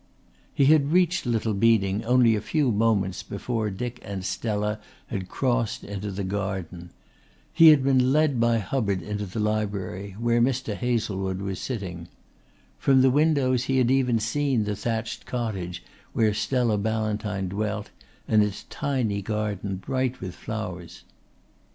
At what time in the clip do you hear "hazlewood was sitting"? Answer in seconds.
10.75-12.07